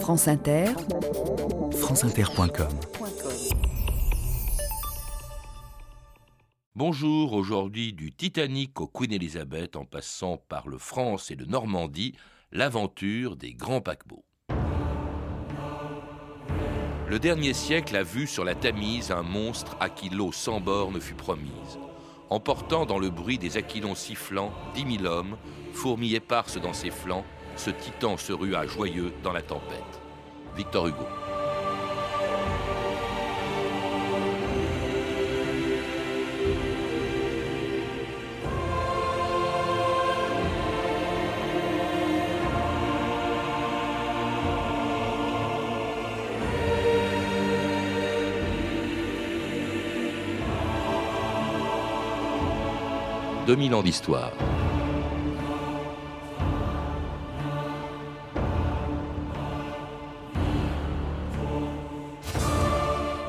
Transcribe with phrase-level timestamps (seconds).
[0.00, 0.66] France Inter,
[1.72, 2.68] franceinter.com
[6.74, 12.14] Bonjour, aujourd'hui du Titanic au Queen Elizabeth en passant par le France et le Normandie,
[12.52, 14.24] l'aventure des grands paquebots.
[17.08, 21.00] Le dernier siècle a vu sur la Tamise un monstre à qui l'eau sans ne
[21.00, 21.78] fut promise.
[22.30, 25.36] Emportant dans le bruit des aquilons sifflants dix mille hommes,
[25.72, 27.24] fourmis éparses dans ses flancs,
[27.56, 29.82] ce titan se rua joyeux dans la tempête.
[30.56, 31.06] Victor Hugo.
[53.46, 54.32] 2000 ans d'histoire.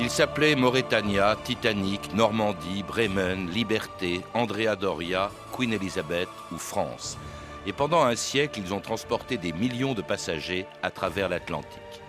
[0.08, 7.18] Il s'appelait Mauritania, Titanic, Normandie, Bremen, Liberté, Andrea Doria, Queen Elizabeth ou France.
[7.66, 12.02] Et pendant un siècle, ils ont transporté des millions de passagers à travers l'Atlantique.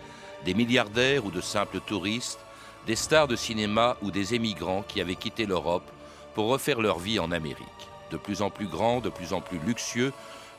[0.44, 2.38] Des milliardaires ou de simples touristes,
[2.86, 5.90] des stars de cinéma ou des émigrants qui avaient quitté l'Europe
[6.36, 7.66] pour refaire leur vie en Amérique
[8.12, 10.12] de plus en plus grands, de plus en plus luxueux,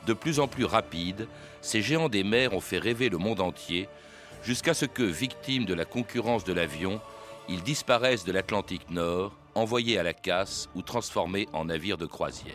[0.06, 1.26] de plus en plus rapides,
[1.62, 3.88] ces géants des mers ont fait rêver le monde entier,
[4.42, 7.00] jusqu'à ce que, victimes de la concurrence de l'avion,
[7.48, 12.54] ils disparaissent de l'Atlantique Nord, envoyés à la casse ou transformés en navires de croisière.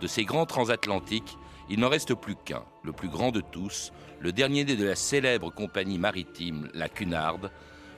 [0.00, 1.36] De ces grands transatlantiques,
[1.70, 4.94] il n'en reste plus qu'un, le plus grand de tous, le dernier né de la
[4.94, 7.50] célèbre compagnie maritime, la Cunard,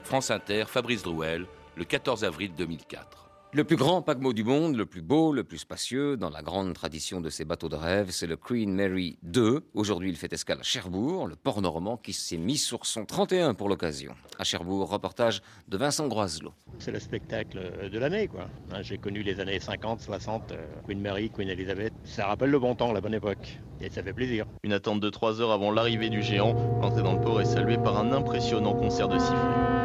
[0.03, 3.26] France Inter, Fabrice Drouel, le 14 avril 2004.
[3.57, 6.73] Le plus grand paquebot du monde, le plus beau, le plus spacieux, dans la grande
[6.73, 9.61] tradition de ces bateaux de rêve, c'est le Queen Mary II.
[9.73, 13.55] Aujourd'hui, il fait escale à Cherbourg, le port normand qui s'est mis sur son 31
[13.55, 14.13] pour l'occasion.
[14.37, 16.53] À Cherbourg, reportage de Vincent Groiselot.
[16.77, 18.47] C'est le spectacle de l'année, quoi.
[18.71, 21.93] Hein, j'ai connu les années 50, 60, euh, Queen Mary, Queen Elizabeth.
[22.03, 23.57] Ça rappelle le bon temps, la bonne époque.
[23.81, 24.45] Et ça fait plaisir.
[24.61, 26.53] Une attente de 3 heures avant l'arrivée du géant.
[26.79, 29.76] L'entrée dans le port est saluée par un impressionnant concert de sifflets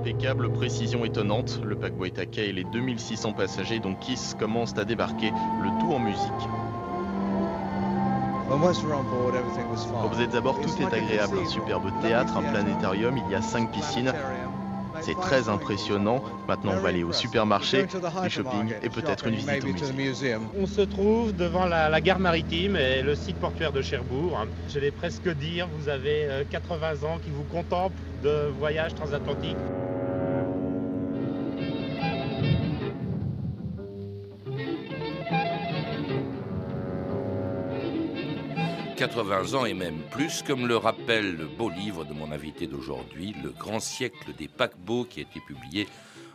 [0.00, 1.60] impeccable, précision étonnante.
[1.62, 5.30] Le paquebot est à quai et les 2600 passagers dont Kiss commencent à débarquer,
[5.62, 6.20] le tout en musique.
[8.48, 8.56] Quand
[10.08, 11.38] vous êtes à bord, tout est agréable.
[11.44, 14.12] Un superbe théâtre, un planétarium, il y a 5 piscines.
[15.02, 16.22] C'est très impressionnant.
[16.48, 17.86] Maintenant, on va aller au supermarché,
[18.22, 20.36] du shopping et peut-être une visite au musée.
[20.58, 24.46] On se trouve devant la, gare maritime et le site portuaire de Cherbourg.
[24.68, 29.56] Je vais presque dire, vous avez 80 euh, ans qui vous contemplent de voyage transatlantique.
[39.00, 43.34] 80 ans et même plus, comme le rappelle le beau livre de mon invité d'aujourd'hui,
[43.42, 45.88] Le grand siècle des paquebots, qui a été publié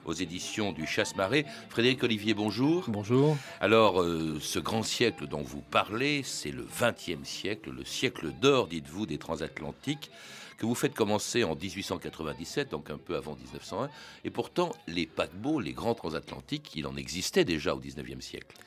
[0.04, 1.46] aux éditions du Chasse-Marée.
[1.70, 2.86] Frédéric Olivier, bonjour.
[2.88, 3.38] Bonjour.
[3.60, 8.66] Alors, euh, ce grand siècle dont vous parlez, c'est le XXe siècle, le siècle d'or,
[8.66, 10.10] dites-vous, des transatlantiques,
[10.58, 13.92] que vous faites commencer en 1897, donc un peu avant 1901.
[14.24, 18.58] Et pourtant, les paquebots, les grands transatlantiques, il en existait déjà au XIXe siècle.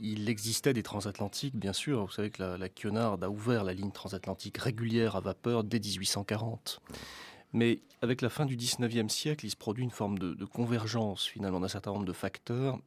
[0.00, 2.04] Il existait des transatlantiques, bien sûr.
[2.06, 6.80] Vous savez que la, la a ouvert la ligne transatlantique régulière à vapeur dès 1840.
[7.54, 11.60] Mais avec la fin du 19e siècle, il se produit une forme de, convergence finalement
[11.60, 12.80] d'un certain nombre de facteurs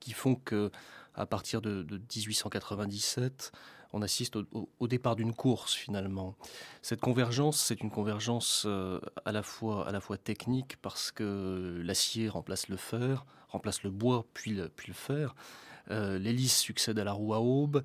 [0.00, 0.70] qui font que,
[1.14, 3.52] à partir de, 1897,
[3.94, 6.36] on assiste au, départ d'une course finalement.
[6.82, 11.80] Cette convergence, c'est une convergence euh, à, la fois, à la fois technique parce que
[11.82, 15.34] l'acier remplace le fer, remplace le bois puis le, puis le fer.
[15.90, 17.82] Euh, l'hélice succède à la roue à aube.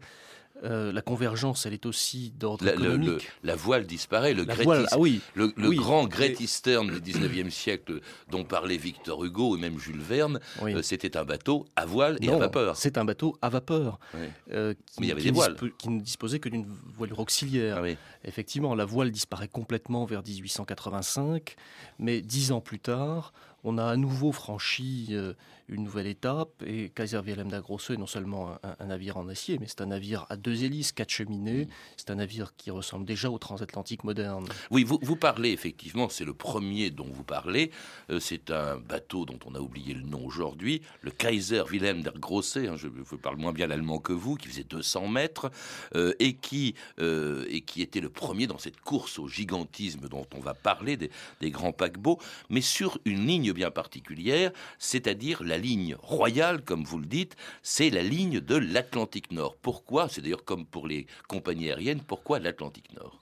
[0.63, 3.29] Euh, la convergence, elle est aussi d'ordre économique.
[3.43, 4.33] la voile disparaît.
[4.33, 4.45] Le,
[4.89, 7.99] ah oui, le, grand Great Eastern du 19e siècle,
[8.29, 12.29] dont parlait Victor Hugo et même Jules Verne, euh, c'était un bateau à voile et
[12.29, 12.77] à vapeur.
[12.77, 13.99] C'est un bateau à vapeur.
[14.13, 14.21] qui,
[14.53, 15.55] Mais il y avait des voiles.
[15.77, 17.81] qui ne disposait que d'une voilure auxiliaire.
[17.83, 17.87] Ah
[18.23, 21.55] Effectivement, la voile disparaît complètement vers 1885,
[21.99, 23.33] mais dix ans plus tard,
[23.65, 25.33] on a à nouveau franchi euh,
[25.67, 29.65] une nouvelle étape et Kaiser Wilhelm d'Agrosse est non seulement un, navire en acier, mais
[29.67, 31.67] c'est un navire à deux hélices, quatre cheminées.
[31.97, 34.45] C'est un navire qui ressemble déjà au transatlantique moderne.
[34.69, 37.71] Oui, vous, vous parlez effectivement, c'est le premier dont vous parlez.
[38.11, 42.13] Euh, c'est un bateau dont on a oublié le nom aujourd'hui, le Kaiser Wilhelm der
[42.13, 42.57] Grosse.
[42.57, 45.51] Hein, je, parle moins bien l'allemand que vous, qui faisait 200 mètres
[45.95, 50.39] euh, et qui et qui était le premier dans cette course au gigantisme dont on
[50.39, 51.09] va parler des,
[51.41, 52.19] des grands paquebots,
[52.49, 57.89] mais sur une ligne bien particulière, c'est-à-dire la ligne royale, comme vous le dites, c'est
[57.89, 59.55] la ligne de l'Atlantique Nord.
[59.61, 60.09] Pourquoi?
[60.09, 63.21] C'est d'ailleurs comme pour les compagnies aériennes, pourquoi l'Atlantique Nord?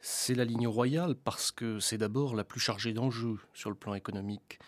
[0.00, 3.94] C'est la ligne royale parce que c'est d'abord la plus chargée d'enjeux sur le plan
[3.94, 4.58] économique.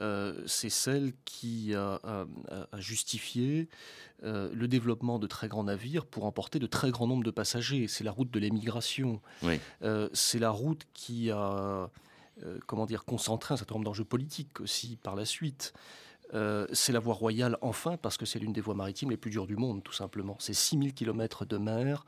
[0.00, 2.00] Euh, c'est celle qui a,
[2.78, 3.68] justifié
[4.24, 7.86] euh, le développement de très grands navires pour emporter de très grands nombres de passagers.
[7.88, 9.20] C'est la route de l'émigration.
[9.82, 11.90] Euh, c'est la route qui a
[12.66, 15.72] comment dire, concentré un certain nombre d'enjeux politiques aussi par la suite.
[16.72, 19.46] C'est la voie royale, enfin, parce que c'est l'une des voies maritimes les plus dures
[19.46, 20.36] du monde, tout simplement.
[20.40, 22.04] C'est 6000 km de mer,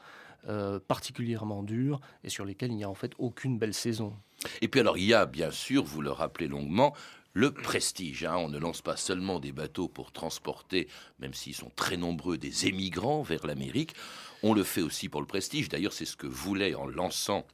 [0.89, 4.13] particulièrement dures, et sur lesquels il n'y a en fait aucune belle saison.
[4.61, 6.95] Et puis alors, il y a, bien sûr, vous le rappelez longuement,
[7.33, 8.25] le prestige.
[8.25, 8.37] Hein.
[8.37, 10.89] On ne lance pas seulement des bateaux pour transporter,
[11.19, 13.95] même s'ils sont très nombreux, des émigrants vers l'Amérique.
[14.43, 15.69] On le fait aussi pour le prestige.
[15.69, 17.47] D'ailleurs, c'est ce que voulait en lançant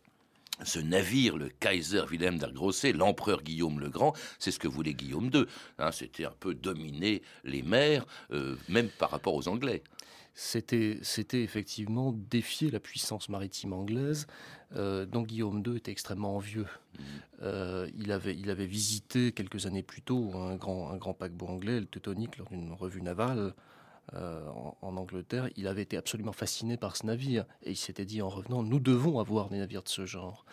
[0.64, 4.94] ce navire, le Kaiser Wilhelm der Grosse, l'empereur Guillaume le Grand, c'est ce que voulait
[4.94, 5.46] Guillaume II.
[5.78, 5.92] Hein.
[5.92, 9.82] C'était un peu dominer les mers, euh, même par rapport aux Anglais
[10.34, 14.26] c'était, effectivement défier la puissance maritime anglaise,
[14.76, 16.66] euh, dont Guillaume II était extrêmement envieux.
[16.98, 17.02] Mmh.
[17.42, 21.46] Euh, il, avait, il avait visité quelques années plus tôt un grand, un grand paquebot
[21.46, 23.54] anglais, le Teutonique, lors d'une revue navale.
[24.14, 24.46] Euh,
[24.82, 28.28] en, Angleterre, il avait été absolument fasciné par ce navire et il s'était dit en
[28.28, 30.44] revenant, nous devons avoir des navires de ce genre.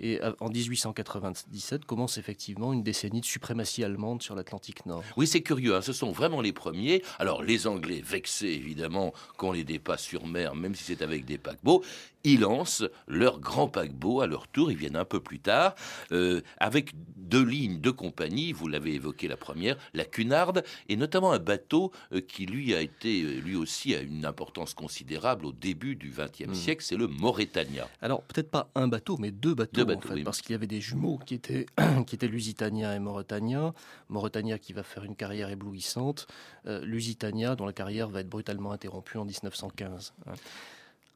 [0.00, 5.04] Et euh, en 1897 commence effectivement une décennie de suprématie allemande sur l'Atlantique Nord.
[5.16, 7.02] Oui, c'est curieux, hein, ce sont vraiment les premiers.
[7.18, 11.38] Alors les Anglais, vexés évidemment qu'on les dépasse sur mer, même si c'est avec des
[11.38, 11.82] paquebots,
[12.24, 14.70] ils lancent leur grand paquebot à leur tour.
[14.70, 15.74] Ils viennent un peu plus tard
[16.12, 18.52] euh, avec deux lignes, deux compagnies.
[18.52, 20.54] Vous l'avez évoqué la première, la Cunard,
[20.88, 24.74] et notamment un bateau euh, qui lui a été euh, lui aussi à une importance
[24.74, 26.54] considérable au début du XXe hmm.
[26.54, 26.84] siècle.
[26.84, 27.88] C'est le Mauretania.
[28.00, 30.80] Alors peut-être pas un bateau, mais deux bateaux, en fait, parce qu'il y avait des
[30.80, 31.66] jumeaux qui étaient
[32.06, 33.74] qui étaient Lusitania et Mauretania.
[34.08, 36.26] Mauretania qui va faire une carrière éblouissante,
[36.66, 40.12] Lusitania dont la carrière va être brutalement interrompue en 1915.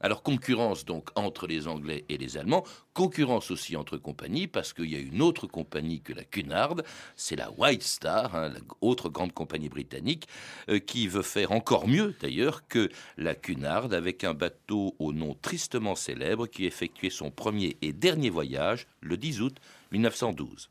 [0.01, 4.91] Alors concurrence donc entre les Anglais et les Allemands, concurrence aussi entre compagnies parce qu'il
[4.91, 6.77] y a une autre compagnie que la Cunard,
[7.17, 10.29] c'est la White Star, hein, la autre grande compagnie britannique,
[10.69, 15.35] euh, qui veut faire encore mieux d'ailleurs que la Cunard avec un bateau au nom
[15.41, 19.57] tristement célèbre qui effectuait son premier et dernier voyage le 10 août
[19.93, 20.69] 1912.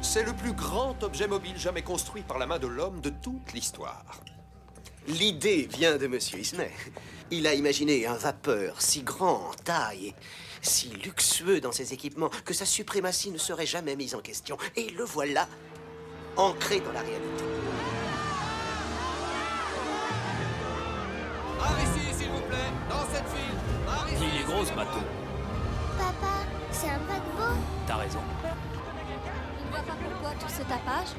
[0.00, 3.52] C'est le plus grand objet mobile jamais construit par la main de l'homme de toute
[3.52, 4.20] l'histoire.
[5.08, 6.72] L'idée vient de Monsieur Ismay.
[7.30, 10.14] Il a imaginé un vapeur si grand en taille et
[10.62, 14.56] si luxueux dans ses équipements que sa suprématie ne serait jamais mise en question.
[14.74, 15.48] Et le voilà,
[16.36, 17.44] ancré dans la réalité.
[21.58, 22.56] Par ici, s'il vous plaît,
[22.90, 24.22] dans cette file.
[24.32, 25.00] Il est gros ce bateau.
[25.98, 26.34] Papa,
[26.72, 27.60] c'est un paquebot?
[27.86, 28.20] T'as raison.
[29.82, 31.14] Pas pourquoi tout ce tapage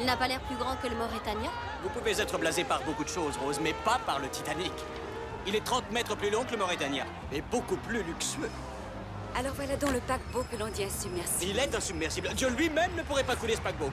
[0.00, 1.50] il n'a pas l'air plus grand que le Mauritania
[1.82, 4.72] Vous pouvez être blasé par beaucoup de choses, Rose, mais pas par le Titanic.
[5.44, 8.50] Il est 30 mètres plus long que le Mauritania, et beaucoup plus luxueux.
[9.36, 11.50] Alors voilà donc le paquebot que l'on dit insubmersible.
[11.50, 12.28] Il est insubmersible.
[12.34, 13.90] Dieu lui-même ne pourrait pas couler ce paquebot.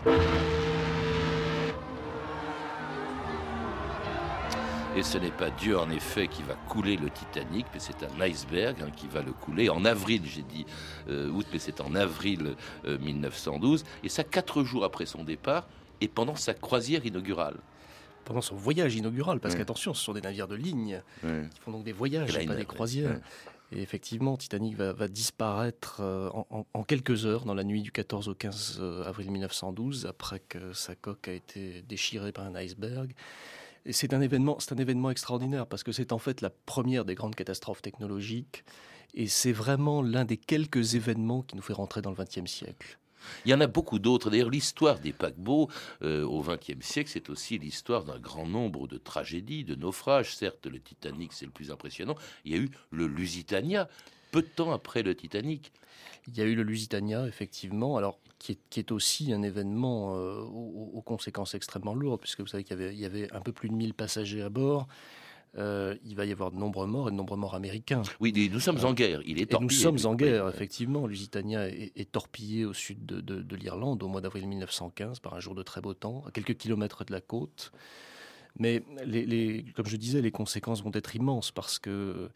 [4.96, 8.22] Et ce n'est pas Dieu, en effet, qui va couler le Titanic, mais c'est un
[8.22, 10.66] iceberg hein, qui va le couler en avril, j'ai dit
[11.10, 12.56] euh, août, mais c'est en avril
[12.86, 13.82] 1912.
[13.82, 15.68] Euh, et ça, quatre jours après son départ,
[16.00, 17.58] et pendant sa croisière inaugurale
[18.24, 21.84] pendant son voyage inaugural, parce qu'attention, ce sont des navires de ligne qui font donc
[21.84, 23.20] des voyages, pas des croisières.
[23.72, 26.30] Et effectivement, Titanic va, disparaître euh,
[26.74, 30.74] en, quelques heures, dans la nuit du 14 au 15 euh, avril 1912, après que
[30.74, 33.14] sa coque a été déchirée par un iceberg.
[33.92, 37.14] C'est un événement, c'est un événement extraordinaire parce que c'est en fait la première des
[37.16, 38.64] grandes catastrophes technologiques,
[39.14, 42.98] et c'est vraiment l'un des quelques événements qui nous fait rentrer dans le XXe siècle.
[43.46, 44.30] Il y en a beaucoup d'autres.
[44.30, 45.70] D'ailleurs, l'histoire des paquebots
[46.04, 50.36] euh, au XXe siècle, c'est aussi l'histoire d'un grand nombre de tragédies, de naufrages.
[50.36, 52.16] Certes, le Titanic, c'est le plus impressionnant.
[52.44, 53.88] Il y a eu le Lusitania,
[54.36, 55.72] peu de temps après le Titanic.
[56.28, 61.02] Il y a eu le Lusitania, effectivement, alors qui est, aussi un événement euh, aux,
[61.02, 63.94] conséquences extrêmement lourdes, puisque vous savez qu'il y, y avait, un peu plus de 1000
[63.94, 64.88] passagers à bord.
[65.58, 68.02] Euh, il va y avoir de nombreux morts et de nombreux morts américains.
[68.20, 69.22] Oui, nous sommes en guerre.
[69.26, 71.08] Il est nous sommes en guerre, effectivement.
[71.08, 75.64] Lusitania est, torpillé au sud de, l'Irlande au mois d'avril 1915 par un jour de
[75.64, 77.72] très beau temps, à quelques kilomètres de la côte.
[78.60, 82.30] Mais les, comme je disais, les conséquences vont être immenses parce que euh,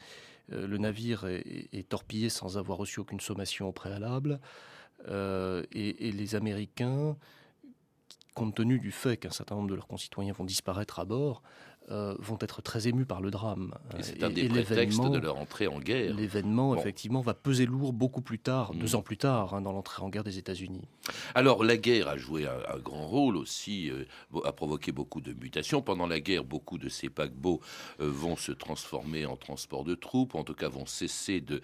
[0.52, 4.40] le navire est, torpillé sans avoir reçu aucune sommation au préalable.
[5.08, 7.16] Euh, et, les Américains,
[8.34, 11.42] compte tenu du fait qu'un certain nombre de leurs concitoyens vont disparaître à bord,
[11.92, 13.74] euh, vont être très émus par le drame.
[13.98, 16.14] Et c'est un des prétextes de leur entrée en guerre.
[16.14, 18.96] L'événement, effectivement, va peser lourd beaucoup plus tard, deux mm.
[18.96, 20.88] ans plus tard, hein, dans l'entrée en guerre des États-Unis.
[21.34, 24.06] Alors, la guerre a joué un, grand rôle aussi, euh,
[24.46, 25.82] a provoqué beaucoup de mutations.
[25.82, 27.60] Pendant la guerre, beaucoup de ces paquebots
[28.02, 31.62] euh, vont se transformer en transport de troupes, en tout cas vont cesser de,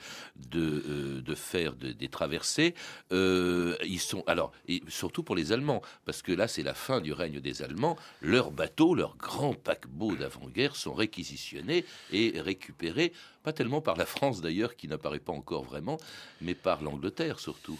[0.50, 2.74] de, de faire des traversées.
[3.12, 7.13] ils sont, alors, et surtout pour les Allemands, parce que là, c'est la fin du
[7.13, 7.96] règne des Allemands.
[8.22, 14.41] Leurs bateaux, leurs grands paquebots d'avant-guerre sont réquisitionnés et récupérés, pas tellement par la France
[14.41, 15.98] d'ailleurs, qui n'apparaît pas encore vraiment,
[16.41, 17.79] mais par l'Angleterre surtout.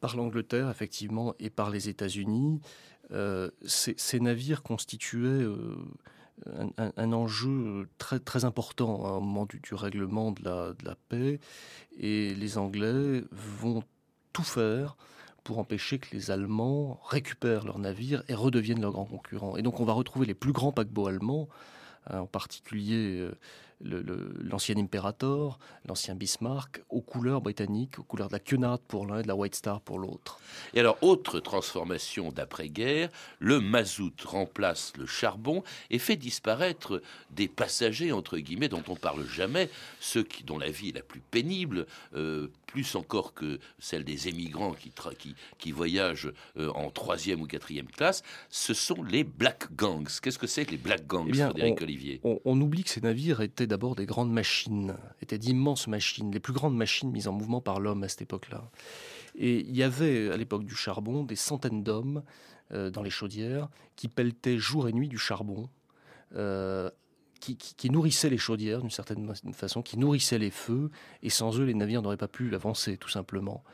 [0.00, 2.60] Par l'Angleterre, effectivement, et par les États-Unis.
[3.12, 5.76] Euh, ces, navires constituaient euh,
[6.76, 11.38] un, enjeu très, important hein, au moment du, règlement de la, paix,
[11.98, 13.82] et les Anglais vont
[14.32, 14.96] tout faire
[15.44, 19.56] pour empêcher que les Allemands récupèrent leurs navires et redeviennent leurs grands concurrents.
[19.56, 21.48] Et donc on va retrouver les plus grands paquebots allemands
[22.10, 23.34] en particulier euh,
[23.84, 29.22] l'ancien Imperator, l'ancien Bismarck, aux couleurs britanniques, aux couleurs de la Cunard pour l'un et
[29.22, 30.38] de la White Star pour l'autre.
[30.72, 38.12] Et alors, autre transformation d'après-guerre, le mazout remplace le charbon et fait disparaître des passagers,
[38.12, 39.68] entre guillemets, dont on parle jamais,
[40.00, 44.28] ceux qui, dont la vie est la plus pénible, euh, plus encore que celle des
[44.28, 49.74] émigrants qui, qui, qui voyagent euh, en troisième ou quatrième classe, ce sont les black
[49.76, 50.08] gangs.
[50.22, 52.20] Qu'est-ce que c'est que les black gangs, eh Frédéric Olivier?
[52.24, 56.38] on, on oublie que ces navires étaient d'abord des grandes machines, étaient d'immenses machines, les
[56.38, 58.70] plus grandes machines mises en mouvement par l'homme à cette époque-là.
[59.34, 62.22] Et il y avait à l'époque du charbon des centaines d'hommes
[62.70, 65.68] euh, dans les chaudières qui pelletaient jour et nuit du charbon.
[66.36, 66.88] Euh,
[67.40, 70.90] qui, qui, nourrissaient les chaudières d'une certaine façon, qui nourrissaient les feux,
[71.22, 73.64] et sans eux, les navires n'auraient pas pu avancer, tout simplement.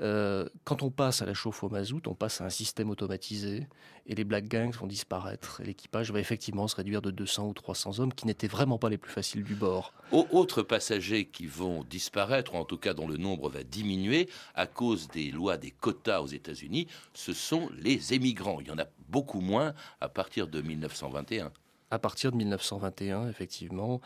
[0.00, 3.66] Euh, quand on passe à la chauffe au mazout, on passe à un système automatisé
[4.06, 5.60] et les black gangs vont disparaître.
[5.60, 8.88] Et l'équipage va effectivement se réduire de 200 ou 300 hommes qui n'étaient vraiment pas
[8.88, 9.92] les plus faciles du bord.
[10.12, 14.66] Autres passagers qui vont disparaître, ou en tout cas dont le nombre va diminuer à
[14.66, 18.60] cause des lois des quotas aux États-Unis, ce sont les émigrants.
[18.60, 21.52] Il y en a beaucoup moins à partir de 1921.
[21.90, 24.00] À partir de 1921, effectivement,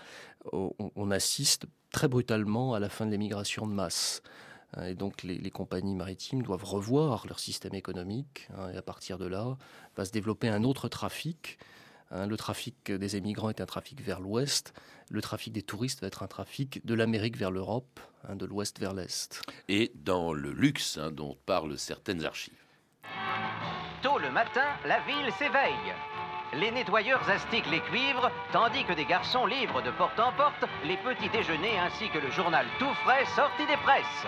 [0.52, 4.22] on assiste très brutalement à la fin de l'émigration de masse.
[4.76, 8.48] Hein, et donc les, compagnies maritimes doivent revoir leur système économique.
[8.56, 9.56] Hein, et à partir de là,
[9.96, 11.58] va se développer un autre trafic.
[12.10, 14.72] Hein, le trafic des émigrants est un trafic vers l'ouest.
[15.10, 18.94] Le trafic des touristes va être un trafic de l'Amérique vers l'Europe, de l'ouest vers
[18.94, 19.42] l'est.
[19.68, 22.54] Et dans le luxe dont parlent certaines archives.
[24.02, 25.94] Tôt le matin, la ville s'éveille.
[26.54, 30.98] Les nettoyeurs astiquent les cuivres, tandis que des garçons livrent de porte en porte les
[30.98, 34.26] petits déjeuners ainsi que le journal tout frais sorti des presses.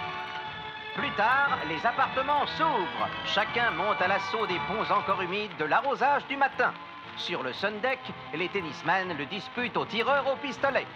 [0.94, 3.08] Plus tard, les appartements s'ouvrent.
[3.26, 6.72] Chacun monte à l'assaut des ponts encore humides de l'arrosage du matin.
[7.16, 8.00] Sur le sundeck,
[8.32, 10.86] les tennismen le disputent aux tireurs au pistolet.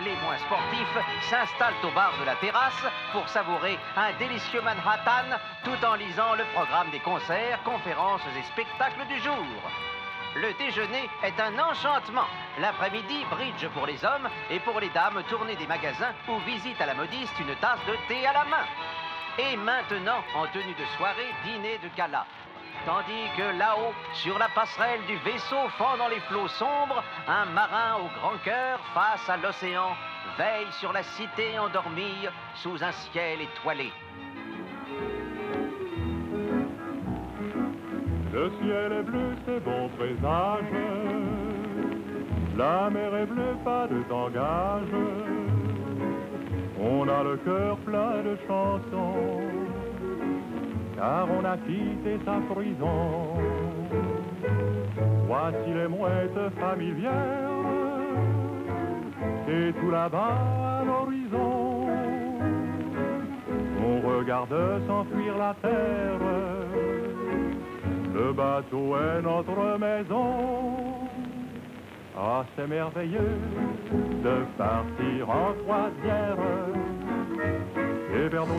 [0.00, 5.84] Les moins sportifs s'installent au bar de la terrasse pour savourer un délicieux Manhattan tout
[5.84, 9.44] en lisant le programme des concerts, conférences et spectacles du jour.
[10.36, 12.28] Le déjeuner est un enchantement.
[12.60, 16.86] L'après-midi, bridge pour les hommes et pour les dames, tournée des magasins ou visite à
[16.86, 18.66] la modiste une tasse de thé à la main.
[19.38, 22.26] Et maintenant, en tenue de soirée, dîner de gala.
[22.84, 27.96] Tandis que là-haut, sur la passerelle du vaisseau fend dans les flots sombres, un marin
[27.96, 29.90] au grand cœur face à l'océan
[30.36, 32.26] veille sur la cité endormie
[32.56, 33.92] sous un ciel étoilé.
[38.32, 40.64] Le ciel est bleu, c'est bon présage.
[42.56, 45.47] La mer est bleue, pas de tangage.
[46.80, 49.40] On a le cœur plein de chansons,
[50.96, 53.34] car on a quitté sa prison.
[55.26, 57.50] Voici les mouettes familières,
[59.48, 61.86] et tout là-bas à l'horizon,
[63.84, 64.54] on regarde
[64.86, 66.20] s'enfuir la terre.
[68.14, 70.98] Le bateau est notre maison.
[72.20, 73.38] Ah, c'est merveilleux
[74.24, 76.36] de partir en croisière.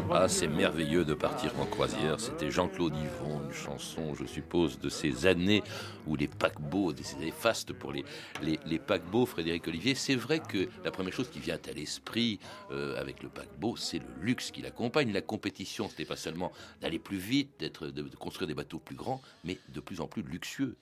[0.09, 2.21] Ah, c'est merveilleux de partir en croisière.
[2.21, 5.61] C'était Jean-Claude Yvon, une chanson, je suppose, de ces années
[6.07, 8.05] où les paquebots, des fastes pour les,
[8.41, 9.93] les, paquebots, Frédéric Olivier.
[9.93, 12.39] C'est vrai que la première chose qui vient à l'esprit
[12.71, 15.11] euh, avec le paquebot, c'est le luxe qui l'accompagne.
[15.11, 19.21] La compétition, c'était pas seulement d'aller plus vite, d'être, de construire des bateaux plus grands,
[19.43, 20.77] mais de plus en plus luxueux.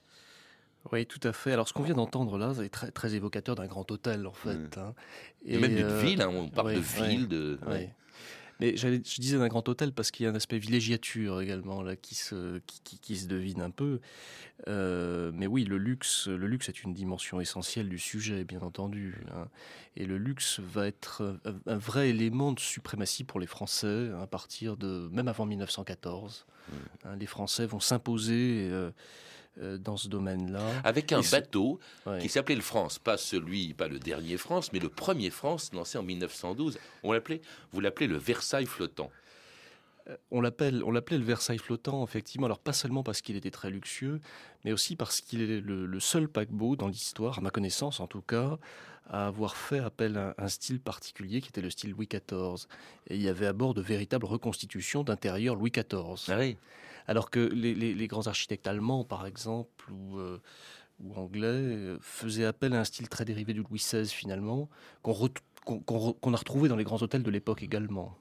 [0.92, 1.52] Oui, tout à fait.
[1.52, 4.78] Alors, ce qu'on vient d'entendre là, c'est très, très évocateur d'un grand hôtel, en fait.
[4.78, 4.94] Hein.
[5.44, 7.28] Et, même d'une euh, ville, hein, on parle de ville.
[7.28, 7.58] De...
[8.60, 8.88] Mais je
[9.20, 12.58] disais d'un grand hôtel parce qu'il y a un aspect villégiature également là qui se,
[12.66, 14.00] qui, qui, se devine un peu.
[14.66, 19.24] Euh, mais oui, le luxe, le luxe est une dimension essentielle du sujet, bien entendu.
[19.32, 19.46] Hein.
[19.94, 24.26] Et le luxe va être un, vrai élément de suprématie pour les Français hein, à
[24.26, 26.46] partir de même avant 1914.
[26.48, 26.72] Mmh.
[27.04, 28.68] Hein, les Français vont s'imposer.
[28.72, 28.90] Euh,
[29.78, 30.62] dans ce domaine-là.
[30.84, 31.80] Avec un bateau
[32.20, 35.98] qui s'appelait le France, pas celui, pas le dernier France, mais le premier France lancé
[35.98, 36.78] en 1912.
[37.02, 37.40] On l'appelait,
[37.72, 39.10] vous l'appelez le Versailles flottant.
[40.08, 42.46] Euh, on l'appelle, on l'appelait le Versailles flottant, effectivement.
[42.46, 44.20] Alors pas seulement parce qu'il était très luxueux,
[44.64, 48.22] mais aussi parce qu'il est le, seul paquebot dans l'histoire, à ma connaissance en tout
[48.22, 48.58] cas,
[49.10, 52.66] à avoir fait appel à un style particulier qui était le style Louis XIV.
[53.08, 56.28] Et il y avait à bord de véritables reconstitutions d'intérieur Louis XIV.
[56.28, 56.56] Ah oui.
[57.08, 60.38] Alors que les, grands architectes allemands, par exemple, ou, euh,
[61.16, 64.68] anglais, euh, faisaient appel à un style très dérivé du Louis XVI, finalement,
[65.02, 68.14] qu'on a retrouvé dans les grands hôtels de l'époque également.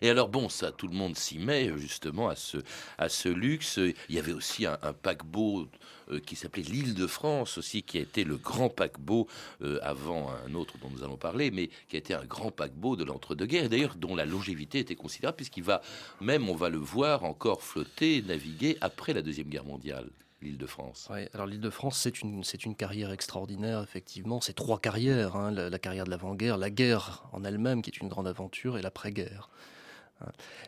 [0.00, 2.58] Et alors bon, ça, tout le monde s'y met justement à ce,
[2.98, 3.78] à ce luxe.
[4.08, 5.68] Il y avait aussi un, paquebot
[6.10, 9.26] euh, qui s'appelait l'île de France aussi, qui a été le grand paquebot
[9.62, 12.96] euh, avant un autre dont nous allons parler, mais qui a été un grand paquebot
[12.96, 15.82] de l'entre-deux-guerres, d'ailleurs dont la longévité était considérable, puisqu'il va
[16.20, 20.08] même, on va le voir, encore flotter, naviguer après la Deuxième Guerre mondiale
[20.42, 21.08] l'île de France.
[21.10, 24.40] Oui, alors l'île de France, c'est une, c'est une carrière extraordinaire, effectivement.
[24.40, 25.50] C'est trois carrières, hein.
[25.50, 29.48] la, carrière de l'avant-guerre, la guerre en elle-même, qui est une grande aventure, et l'après-guerre.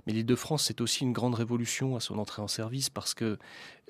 [0.06, 3.14] Mais l'île de France, c'est aussi une grande révolution à son entrée en service parce
[3.14, 3.38] que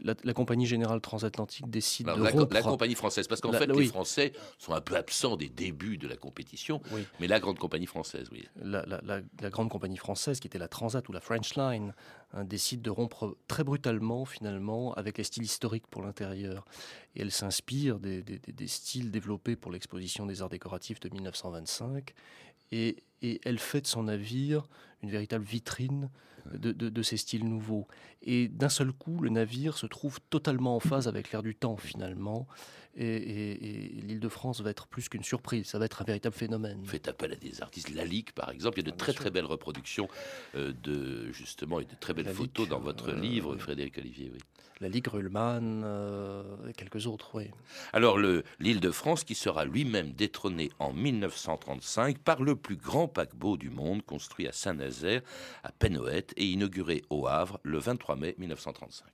[0.02, 2.52] la, compagnie générale transatlantique décide de la, rompre...
[2.52, 6.09] la compagnie française, parce qu'en fait, les Français sont un peu absents des débuts de
[6.09, 6.80] la compétition,
[7.21, 8.44] mais la grande compagnie française, oui.
[8.62, 11.94] La, grande compagnie française, qui était la Transat ou la French Line,
[12.33, 16.64] hein, décide de rompre très brutalement, finalement, avec les styles historiques pour l'intérieur.
[17.14, 22.14] Et elle s'inspire des, des styles développés pour l'exposition des arts décoratifs de 1925
[22.73, 22.97] et,
[23.44, 24.68] elle fait de son navire
[25.04, 26.11] une véritable vitrine
[26.52, 27.87] de, ces styles nouveaux.
[28.23, 31.76] Et d'un seul coup, le navire se trouve totalement en phase avec l'air du temps,
[31.76, 32.46] finalement.
[32.96, 36.78] Et, l'île de France va être plus qu'une surprise, ça va être un véritable phénomène.
[36.80, 39.30] Vous faites appel à des artistes, Lalique par exemple, il y a de très très
[39.30, 40.08] belles reproductions
[40.54, 44.30] euh, de justement et de très belles photos dans votre euh, livre, Frédéric Olivier.
[44.32, 44.38] Oui.
[44.80, 47.50] La Ligue Ruhlmann euh, et quelques autres, oui.
[47.92, 53.56] Alors l'île de France qui sera lui-même détrôné en 1935 par le plus grand paquebot
[53.56, 59.06] du monde construit à Saint-Nazaire, à Penhoët et inauguré au Havre le 23 mai 1935.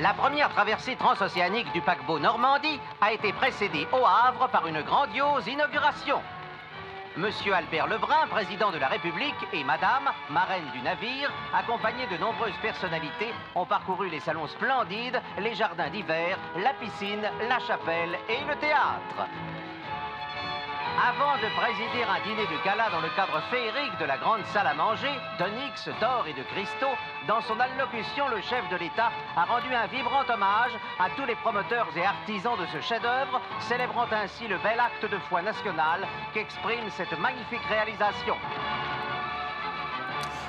[0.00, 5.46] La première traversée transocéanique du paquebot Normandie a été précédée au Havre par une grandiose
[5.46, 6.20] inauguration.
[7.16, 12.58] Monsieur Albert Lebrun, président de la République, et Madame, marraine du navire, accompagnés de nombreuses
[12.60, 18.58] personnalités, ont parcouru les salons splendides, les jardins d'hiver, la piscine, la chapelle et le
[18.58, 19.28] théâtre.
[20.96, 24.68] Avant de présider un dîner de gala dans le cadre féerique de la grande salle
[24.68, 26.94] à manger, d'onyx, d'or et de cristaux,
[27.26, 31.34] dans son allocution, le chef de l'État a rendu un vibrant hommage à tous les
[31.34, 36.88] promoteurs et artisans de ce chef-d'œuvre, célébrant ainsi le bel acte de foi national qu'exprime
[36.90, 38.36] cette magnifique réalisation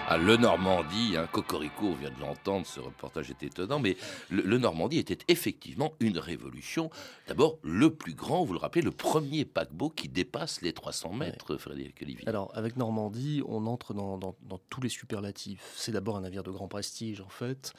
[0.08, 1.15] à Le Normandie.
[1.18, 3.98] Hein, Cocorico, on vient de l'entendre, ce reportage est étonnant, mais
[4.30, 6.89] le, Normandie était effectivement une révolution.
[7.28, 11.58] D'abord, le plus grand, vous le rappelez, le premier paquebot qui dépasse les 300 mètres,
[11.58, 12.28] Frédéric Olivier.
[12.28, 14.36] Alors, avec Normandie, on entre dans,
[14.70, 15.74] tous les superlatifs.
[15.76, 17.74] C'est d'abord un navire de grand prestige, en fait.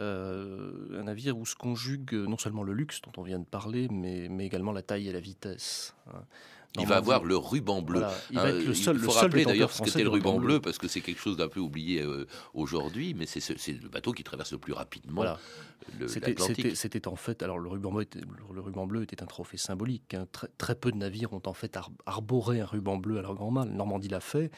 [0.00, 3.88] Euh, un navire où se conjugue non seulement le luxe dont on vient de parler,
[3.90, 5.94] mais, mais également la taille et la vitesse.
[6.08, 6.22] Hein.
[6.80, 8.02] Il va avoir le ruban bleu.
[8.30, 8.96] il va être le seul.
[8.96, 11.48] Il faut rappeler d'ailleurs ce qu'était le ruban bleu, parce que c'est quelque chose d'un
[11.48, 15.24] peu oublié euh, aujourd'hui, mais c'est le bateau qui traverse le plus rapidement
[15.98, 16.76] l'Atlantique.
[16.76, 20.14] C'était en fait, alors le ruban bleu était, le ruban bleu était un trophée symbolique.
[20.14, 20.26] Hein.
[20.32, 23.50] Très, très, peu de navires ont en fait arboré un ruban bleu à leur grand
[23.50, 23.68] mal.
[23.68, 24.50] Normandie l'a fait.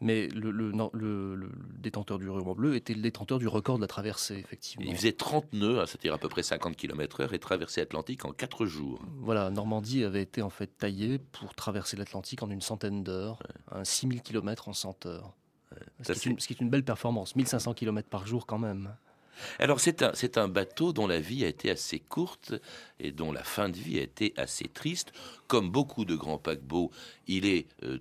[0.00, 4.36] Mais le, le, détenteur du ruban bleu était le détenteur du record de la traversée,
[4.38, 4.86] effectivement.
[4.88, 8.32] Il faisait 30 nœuds, hein, c'est-à-dire à peu près 50 km/h, et traversé l'Atlantique en
[8.32, 9.00] 4 jours.
[9.18, 13.42] Voilà, Normandie avait été en fait taillée pour traverser l'Atlantique en une centaine d'heures,
[13.74, 13.84] ouais.
[13.84, 15.34] 6000 km en 100 heures.
[16.02, 18.94] ce, qui est une, une belle performance, 1500 km par jour quand même.
[19.58, 22.54] Alors c'est un, un, bateau dont la vie a été assez courte
[22.98, 25.12] et dont la fin de vie a été assez triste.
[25.46, 26.90] Comme beaucoup de grands paquebots,
[27.26, 27.98] il est euh,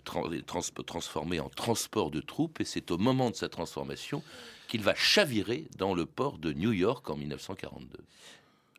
[0.86, 4.24] transformé en transport de troupes et c'est au moment de sa transformation
[4.68, 7.98] qu'il va chavirer dans le port de New York en 1942.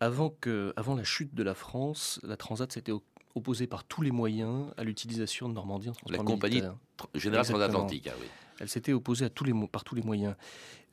[0.00, 2.92] Avant, que, avant la chute de la France, la Transat s'était
[3.34, 6.62] opposée par tous les moyens à l'utilisation de Normandie en transport La compagnie
[7.14, 8.26] générale transatlantique, ah oui.
[8.60, 10.36] Elle s'était opposée à tous les, par tous les moyens.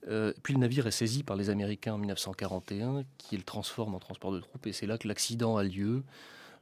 [0.07, 3.99] Euh, puis le navire est saisi par les Américains en 1941, qui le transforment en
[3.99, 6.03] transport de troupes, et c'est là que l'accident a lieu.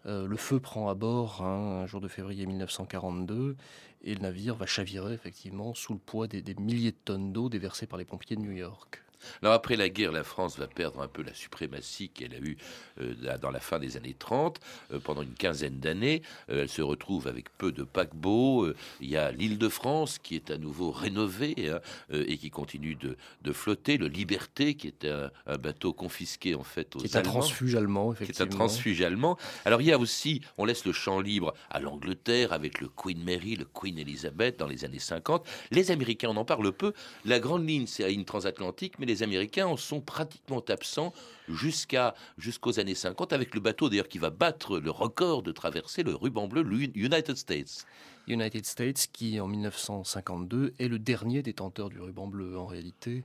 [0.06, 3.56] Euh, le feu prend à bord hein, un jour de février 1942
[4.04, 7.50] et le navire va chavirer effectivement sous le poids des, des milliers de tonnes d'eau
[7.50, 9.02] déversées par les pompiers de New York.
[9.42, 12.58] Alors après la guerre, la France va perdre un peu la suprématie qu'elle a eue
[13.02, 14.60] euh, dans la fin des années 30.
[14.92, 18.72] Euh, pendant une quinzaine d'années, euh, elle se retrouve avec peu de paquebots.
[19.02, 21.80] Il y a l'île de France qui est à nouveau rénovée hein,
[22.12, 23.18] et qui continue de,
[23.54, 23.98] flotter.
[23.98, 28.12] Le Liberté qui est un, bateau confisqué en fait aux qui est un transfuge allemand,
[28.12, 28.46] effectivement.
[28.46, 29.38] Qui est un transfuge allemand.
[29.66, 33.24] Alors il y a aussi, on laisse le champ libre à l'Angleterre avec le Queen
[33.24, 35.46] Mary, le Queen Elizabeth dans les années 50.
[35.72, 36.94] Les Américains, on en parle peu.
[37.24, 41.14] La grande ligne, c'est ligne transatlantique, mais les Américains en sont pratiquement absents
[41.50, 46.04] jusqu'à jusqu'aux années 50 avec le bateau d'ailleurs qui va battre le record de traverser
[46.04, 47.86] le ruban bleu, United States.
[48.28, 53.24] United States qui en 1952 est le dernier détenteur du ruban bleu en réalité,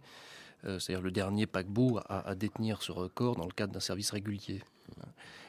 [0.64, 4.10] euh, c'est-à-dire le dernier paquebot à, à, détenir ce record dans le cadre d'un service
[4.10, 4.60] régulier.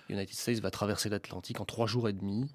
[0.09, 2.49] United States va traverser l'Atlantique en trois jours et demi.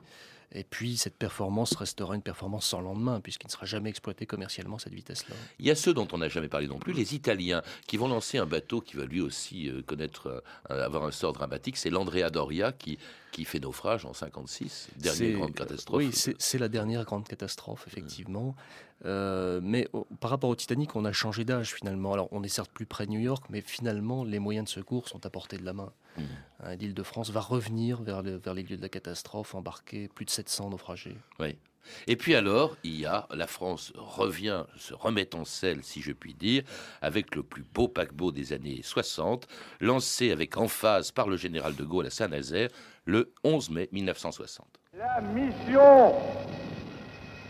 [0.52, 4.78] Et puis cette performance restera une performance sans lendemain, puisqu'il ne sera jamais exploité commercialement
[4.78, 5.34] cette vitesse-là.
[5.58, 8.08] Il y a ceux dont on n'a jamais parlé non plus, les Italiens, qui vont
[8.08, 11.76] lancer un bateau qui va lui aussi euh, connaître, euh, avoir un sort dramatique.
[11.76, 12.98] C'est l'Andrea Doria qui,
[13.36, 15.96] qui fait naufrage en 56, dernière grande catastrophe.
[15.98, 18.56] Oui, c'est la dernière grande catastrophe, effectivement.
[19.04, 22.14] Euh, mais par rapport au Titanic, on a changé d'âge finalement.
[22.14, 25.06] Alors on est certes plus près de New York, mais finalement les moyens de secours
[25.06, 25.92] sont à portée de la main.
[26.16, 26.22] Mmh.
[26.60, 30.24] Hein, L'île de France va revenir vers, vers les lieux de la catastrophe, embarquer plus
[30.24, 31.18] de 700 naufragés.
[31.38, 31.58] Oui.
[32.06, 36.12] Et puis alors, il y a la France revient, se remet en selle, si je
[36.12, 36.62] puis dire,
[37.02, 39.46] avec le plus beau paquebot des années 60,
[39.80, 42.68] lancé avec emphase par le général de Gaulle à Saint-Nazaire
[43.04, 44.66] le 11 mai 1960.
[44.98, 46.14] La mission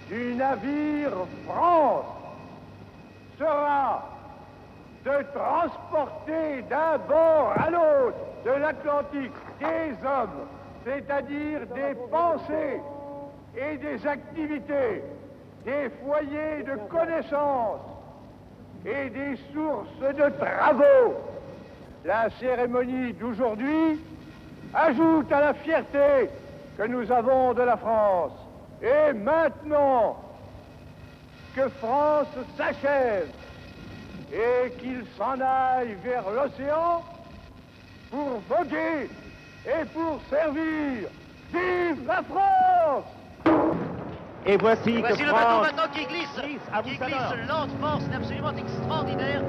[0.08, 1.12] du navire
[1.44, 2.06] France
[3.38, 4.16] sera
[5.04, 10.46] de transporter d'un bord à l'autre de l'Atlantique des hommes,
[10.84, 12.80] c'est-à-dire des pensées
[13.56, 15.02] et des activités,
[15.64, 17.80] des foyers de connaissances
[18.84, 21.14] et des sources de travaux.
[22.04, 24.00] La cérémonie d'aujourd'hui
[24.74, 26.28] ajoute à la fierté
[26.76, 28.32] que nous avons de la France.
[28.82, 30.16] Et maintenant
[31.54, 33.28] que France s'achève
[34.32, 37.02] et qu'il s'en aille vers l'océan
[38.10, 39.08] pour voguer
[39.64, 41.08] et pour servir.
[41.52, 43.15] Vive la France
[44.48, 46.40] Et voici, voici le bateau maintenant qui glisse,
[46.84, 49.42] qui glisse lente force, absolument extraordinaire.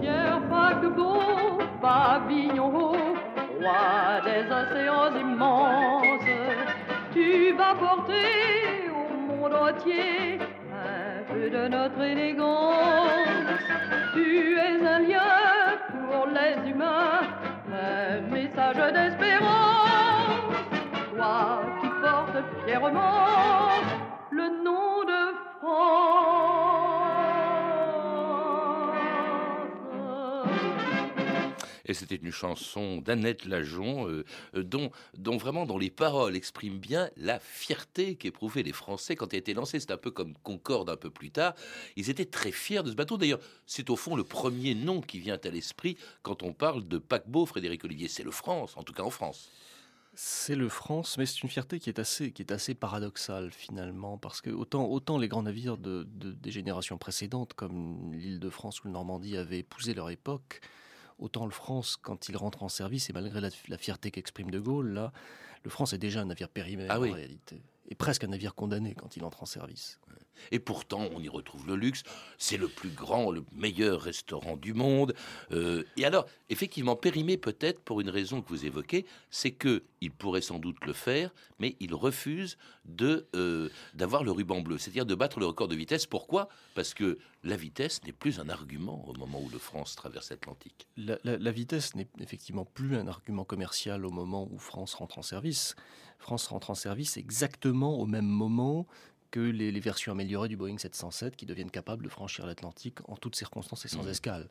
[0.00, 3.16] Pierre paquebot, pavillon haut,
[3.60, 6.04] roi des océans immenses,
[7.12, 10.38] tu vas porter au monde entier
[10.72, 12.76] un peu de notre élégance.
[14.14, 17.22] Tu es un lien pour les humains,
[17.72, 20.54] un message d'espérance.
[21.16, 23.49] Toi qui portes fièrement
[31.90, 34.24] Et c'était une chanson d'Annette Lajon, euh,
[34.54, 39.36] euh, dont, vraiment dont les paroles expriment bien la fierté qu'éprouvaient les Français quand il
[39.36, 39.80] a été lancé.
[39.80, 41.54] C'est un peu comme Concorde un peu plus tard.
[41.96, 43.16] Ils étaient très fiers de ce bateau.
[43.16, 46.98] D'ailleurs, c'est au fond le premier nom qui vient à l'esprit quand on parle de
[46.98, 48.06] paquebot, Frédéric Olivier.
[48.06, 49.50] C'est le France, en tout cas en France.
[50.14, 54.16] C'est le France, mais c'est une fierté qui est assez, qui est assez paradoxale finalement,
[54.16, 58.88] parce que autant, les grands navires de, des générations précédentes, comme l'île de France ou
[58.88, 60.60] le Normandie, avaient épousé leur époque,
[61.20, 64.92] Autant le France, quand il rentre en service, et malgré la, fierté qu'exprime De Gaulle,
[64.92, 65.12] là,
[65.62, 67.62] le France est déjà un navire périmé ah en réalité.
[67.88, 70.00] Et presque un navire condamné quand il entre en service.
[70.52, 72.02] Et pourtant, on y retrouve le luxe.
[72.38, 75.14] C'est le plus grand, le meilleur restaurant du monde.
[75.52, 80.10] Euh, et alors, effectivement, périmé peut-être pour une raison que vous évoquez, c'est que il
[80.10, 85.06] pourrait sans doute le faire, mais il refuse de euh, d'avoir le ruban bleu, c'est-à-dire
[85.06, 86.06] de battre le record de vitesse.
[86.06, 86.48] Pourquoi?
[86.74, 90.86] Parce que la vitesse n'est plus un argument au moment où le France traverse l'Atlantique.
[90.96, 95.22] La, la vitesse n'est effectivement plus un argument commercial au moment où France rentre en
[95.22, 95.74] service.
[96.18, 98.86] France rentre en service exactement au même moment
[99.30, 103.36] que les, versions améliorées du Boeing 707 qui deviennent capables de franchir l'Atlantique en toutes
[103.36, 104.08] circonstances et sans mmh.
[104.08, 104.48] escale.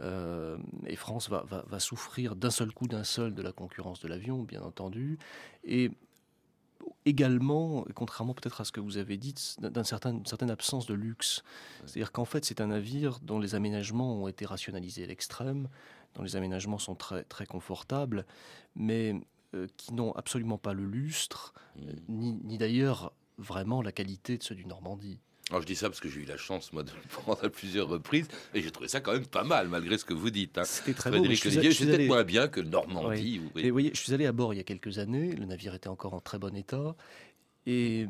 [0.00, 0.56] Euh,
[0.86, 4.62] et France va, souffrir d'un seul coup, d'un seul, de la concurrence de l'avion, bien
[4.62, 5.18] entendu,
[5.64, 5.90] et
[7.04, 11.42] également, contrairement peut-être à ce que vous avez dit, d'une certain, certaine absence de luxe.
[11.84, 15.68] C'est-à-dire qu'en fait, c'est un navire dont les aménagements ont été rationalisés à l'extrême,
[16.14, 18.24] dont les aménagements sont très, très confortables,
[18.76, 19.20] mais
[19.54, 21.80] euh, qui n'ont absolument pas le lustre, mmh.
[22.08, 25.18] ni, ni d'ailleurs vraiment la qualité de ceux du Normandie.
[25.50, 27.48] Alors je dis ça parce que j'ai eu la chance, moi, de le prendre à
[27.48, 30.58] plusieurs reprises, et j'ai trouvé ça quand même pas mal, malgré ce que vous dites.
[30.58, 30.64] Hein.
[30.64, 31.24] C'était très beau.
[31.34, 33.40] C'est peut-être moins bien que le Normandie.
[33.40, 33.50] Oui.
[33.52, 33.66] voyez.
[33.66, 35.74] Et vous voyez, je suis allé à bord il y a quelques années, le navire
[35.74, 36.94] était encore en très bon état,
[37.66, 38.06] et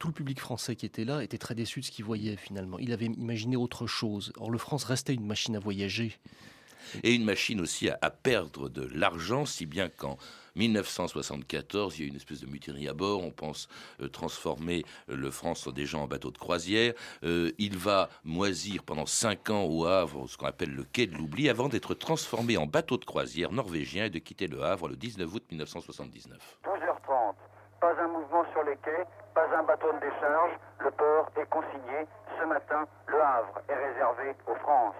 [0.00, 2.80] tout le public français qui était là était très déçu de ce qu'il voyait finalement.
[2.80, 4.32] Il avait imaginé autre chose.
[4.36, 6.18] Or, le France restait une machine à voyager.
[7.04, 10.18] et une machine aussi à, à perdre de l'argent, si bien qu'en
[10.56, 13.22] 1974, il y a une espèce de mutinerie à bord.
[13.22, 13.68] On pense
[14.00, 16.94] euh, transformer euh, le France déjà en bateau de croisière.
[17.24, 21.16] Euh, il va moisir pendant cinq ans au Havre, ce qu'on appelle le quai de
[21.16, 24.96] l'oubli, avant d'être transformé en bateau de croisière norvégien et de quitter le Havre le
[24.96, 26.58] 19 août 1979.
[26.64, 27.34] 12h30,
[27.80, 32.06] pas un mouvement sur les quais, pas un bateau de décharge, le port est consigné.
[32.38, 34.94] Ce matin, le Havre est réservé aux France.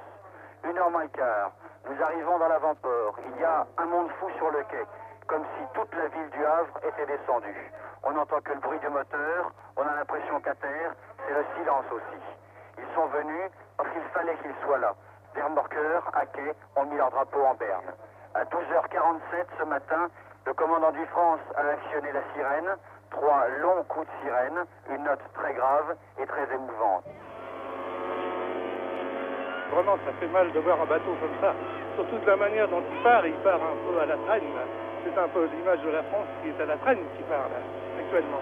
[0.65, 1.53] Une heure moins quart,
[1.88, 3.19] nous arrivons dans l'avant-port.
[3.35, 4.85] Il y a un monde fou sur le quai,
[5.33, 7.73] comme si toute la ville du Havre était descendue.
[8.05, 10.92] On n'entend que le bruit du moteur, on a l'impression qu'à terre,
[11.25, 12.21] c'est le silence aussi.
[12.77, 14.95] Ils sont venus parce qu'il fallait qu'ils soient là.
[15.35, 17.97] Les remorqueurs, à quai, ont mis leur drapeau en berne.
[18.35, 20.11] À 12h47 ce matin,
[20.45, 22.77] le commandant du France a actionné la sirène.
[23.11, 27.05] Trois longs coups de sirène, une note très grave et très émouvante.
[29.73, 31.55] Vraiment, ça fait mal de voir un bateau comme ça.
[31.97, 34.92] Surtout la manière dont il part, il part un peu à la traîne.
[35.05, 37.59] C'est un peu l'image de la France qui est à la traîne qui part là,
[37.99, 38.41] actuellement.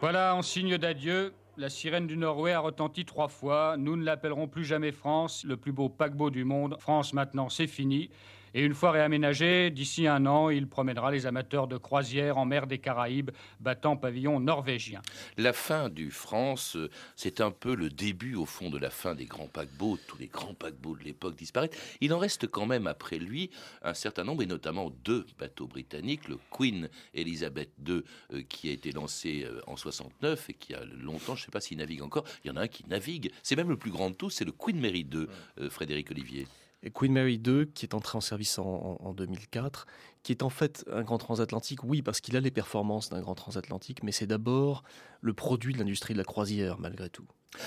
[0.00, 3.76] Voilà, en signe d'adieu, la sirène du Norway a retenti trois fois.
[3.78, 6.76] Nous ne l'appellerons plus jamais France, le plus beau paquebot du monde.
[6.78, 8.10] France maintenant, c'est fini.
[8.54, 12.66] Et une fois réaménagé, d'ici un an, il promènera les amateurs de croisière en mer
[12.66, 13.30] des Caraïbes,
[13.60, 15.02] battant pavillon norvégien.
[15.36, 19.14] La fin du France, euh, c'est un peu le début, au fond, de la fin
[19.14, 19.98] des grands paquebots.
[20.06, 21.70] Tous les grands paquebots de l'époque disparaissent.
[22.00, 23.50] Il en reste quand même après lui
[23.82, 26.28] un certain nombre, et notamment deux bateaux britanniques.
[26.28, 30.84] Le Queen Elizabeth II, euh, qui a été lancé euh, en 69 et qui a
[30.84, 32.24] longtemps, je ne sais pas s'il navigue encore.
[32.44, 33.30] Il y en a un qui navigue.
[33.42, 35.26] C'est même le plus grand de tous, c'est le Queen Mary II,
[35.60, 36.46] euh, Frédéric Olivier.
[36.94, 39.86] Queen Mary II, qui est entré en service en- en 2004,
[40.22, 43.34] qui est en fait un grand transatlantique, oui, parce qu'il a les performances d'un grand
[43.34, 44.82] transatlantique, mais c'est d'abord
[45.20, 47.26] le produit de l'industrie de la croisière, malgré tout.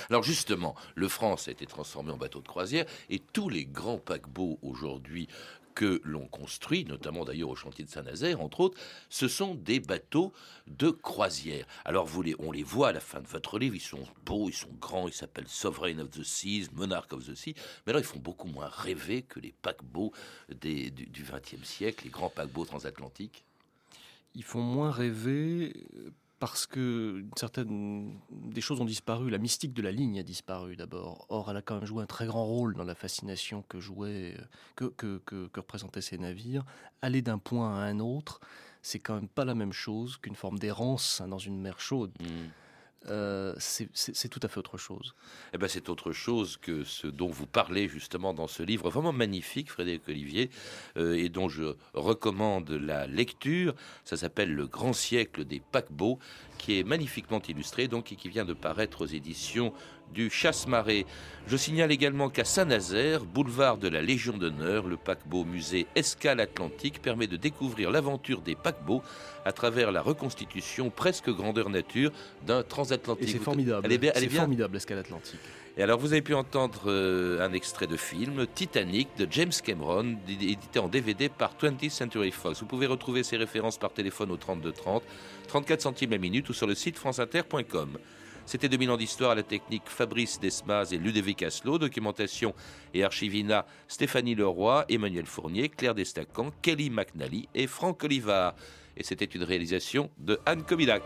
[0.09, 3.97] Alors justement, le France a été transformé en bateau de croisière et tous les grands
[3.97, 5.27] paquebots aujourd'hui
[5.73, 8.79] que l'on construit, notamment d'ailleurs au chantier de Saint-Nazaire, entre autres,
[9.09, 10.33] ce sont des bateaux
[10.67, 11.65] de croisière.
[11.85, 14.49] Alors vous les, on les voit à la fin de votre livre, ils sont beaux,
[14.49, 17.55] ils sont grands, ils s'appellent Sovereign of the Seas, Monarch of the Sea,
[17.85, 20.13] mais alors ils font beaucoup moins rêver que les paquebots
[20.49, 23.43] du XXe siècle, les grands paquebots transatlantiques.
[24.33, 25.73] Ils font moins rêver
[26.41, 29.29] parce que une certaine, des choses ont disparu.
[29.29, 31.27] La mystique de la ligne a disparu d'abord.
[31.29, 34.35] Or, elle a quand même joué un très grand rôle dans la fascination que jouait,
[34.39, 34.43] euh,
[34.75, 36.65] que, que, que, représentaient ces navires.
[37.03, 38.39] Aller d'un point à un autre,
[38.81, 42.11] c'est quand même pas la même chose qu'une forme d'errance hein, dans une mer chaude.
[43.09, 45.15] Euh, c'est tout à fait autre chose.
[45.53, 49.11] Eh ben, c'est autre chose que ce dont vous parlez justement dans ce livre vraiment
[49.11, 50.51] magnifique, Frédéric Olivier,
[50.97, 53.73] euh, et dont je recommande la lecture.
[54.05, 56.19] Ça s'appelle Le grand siècle des paquebots,
[56.59, 59.73] qui est magnifiquement illustré donc et qui vient de paraître aux éditions
[60.13, 61.05] du Chasse-Marée.
[61.47, 67.01] Je signale également qu'à Saint-Nazaire, boulevard de la Légion d'honneur, le paquebot musée Escale Atlantique
[67.01, 69.01] permet de découvrir l'aventure des paquebots
[69.43, 72.11] à travers la reconstitution presque grandeur nature
[72.45, 73.27] d'un transatlantique.
[73.27, 73.81] Et c'est formidable.
[73.85, 75.39] Elle est bien, elle est C'est bien formidable, l'escale atlantique.
[75.77, 80.17] et alors, vous avez pu entendre euh, un extrait de film, Titanic, de James Cameron,
[80.29, 82.59] édité en DVD par 20th Century Fox.
[82.59, 85.03] Vous pouvez retrouver ces références par téléphone au 3230,
[85.47, 87.97] 34 centimes la minute ou sur le site franceinter.com.
[88.51, 92.53] C'était 2000 ans d'histoire à la technique Fabrice Desmas et Ludovic Asselot, documentation
[92.93, 98.53] et archivina Stéphanie Leroy, Emmanuel Fournier, Claire Destacan, Kelly McNally et Franck Olivard.
[98.97, 101.01] Et c'était une réalisation de Anne Kobilac.